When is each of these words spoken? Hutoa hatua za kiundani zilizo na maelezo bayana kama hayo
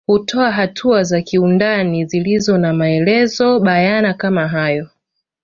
Hutoa 0.07 0.51
hatua 0.51 1.03
za 1.03 1.21
kiundani 1.21 2.05
zilizo 2.05 2.57
na 2.57 2.73
maelezo 2.73 3.59
bayana 3.59 4.13
kama 4.13 4.47
hayo 4.47 4.89